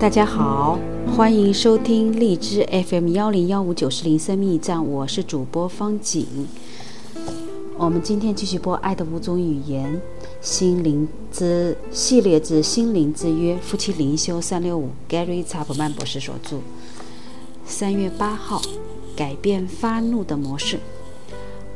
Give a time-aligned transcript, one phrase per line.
[0.00, 0.78] 大家好，
[1.14, 6.26] 欢迎收听荔枝 FM 幺零幺五九四零生命驿站，我是主播方景。
[7.76, 9.92] 我们今天继续播《爱的五种语言》
[10.40, 16.56] 心灵之系列之心灵之约夫妻灵修三六五，Gary Chapman 博士所著。
[17.66, 18.62] 三月八号，
[19.14, 20.80] 改变发怒的模式。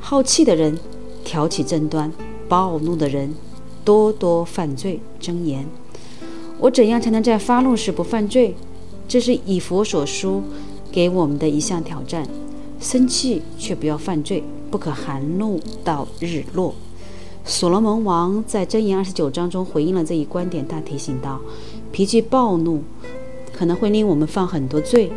[0.00, 0.76] 好气的人
[1.24, 2.12] 挑起争端，
[2.48, 3.32] 暴怒的人
[3.84, 4.98] 多多犯罪。
[5.20, 5.64] 箴言。
[6.60, 8.54] 我怎样才能在发怒时不犯罪？
[9.06, 10.42] 这是以佛所书
[10.90, 12.26] 给我们的一项挑战。
[12.80, 16.74] 生气却不要犯罪，不可含怒到日落。
[17.44, 21.40] 所罗门王在箴言二十九章中回应了这一观点，他提醒道：
[21.90, 22.82] 脾气暴怒
[23.52, 25.10] 可能会令我们犯很多罪。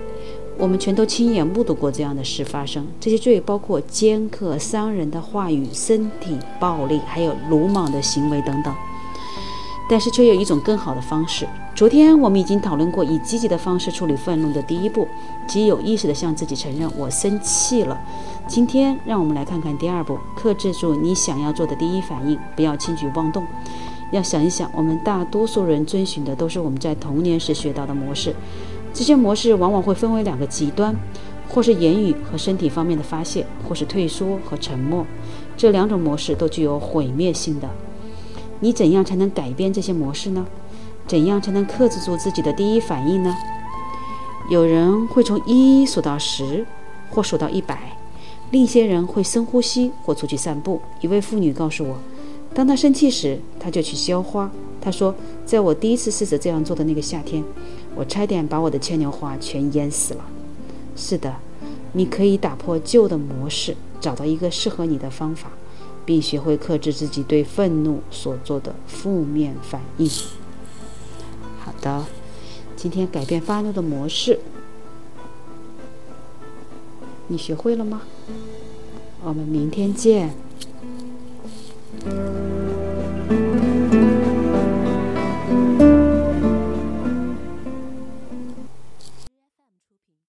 [0.58, 2.88] 我们全都亲眼目睹过这样的事发生。
[3.00, 8.74] 这些罪包括尖刻伤人的话语、身体暴力，还有鲁莽的行为等等。
[9.92, 11.46] 但是却有一种更好的方式。
[11.76, 15.06] 昨天我们已经讨论过，以积极的方式处理愤怒的第一步，
[15.46, 18.00] 即有意识地向自己承认我生气了。
[18.48, 23.46] 今天让我们来看看第二步，克制住你想要做的第一反应，不要轻举妄动。
[24.12, 28.34] 要想一想，我们大多数人遵循的都是我们在童年时学到的模式，
[28.94, 30.96] 这些模式往往会分为两个极端，
[31.50, 35.06] 或是言语和身体方面的发泄，或是退缩和沉默。
[35.58, 37.68] 这两种模式都具有毁灭性的。
[38.62, 40.46] 你怎样才能改变这些模式呢？
[41.08, 43.36] 怎样才能克制住自己的第一反应呢？
[44.50, 46.66] 有人会从一数到十，
[47.10, 47.76] 或数到一百；
[48.52, 50.80] 另一些人会深呼吸或出去散步。
[51.02, 51.98] 一位妇女告诉我，
[52.54, 54.52] 当她生气时，她就去浇花。
[54.80, 55.14] 她说，
[55.46, 57.44] 在我第一次试着这样做的那个夏天，
[57.96, 60.26] 我差点把我的牵牛花全淹死了。
[60.96, 61.36] 是的，
[61.94, 65.52] 你可以打破旧的模式，找到一个适合你的方法。
[66.12, 70.10] 并学会克制自己对愤怒所做的负面反应。
[71.58, 72.06] 好的，
[72.76, 74.38] 今天改变发怒的模式，
[77.30, 78.02] 你学会了吗？
[79.24, 80.36] 我们明天见。